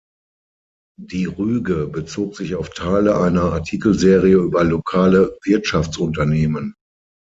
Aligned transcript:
Die 0.99 1.25
Rüge 1.25 1.85
bezog 1.85 2.35
sich 2.35 2.55
auf 2.55 2.71
Teile 2.71 3.19
einer 3.21 3.53
Artikelserie 3.53 4.37
über 4.37 4.63
lokale 4.63 5.37
Wirtschaftsunternehmen. 5.43 6.73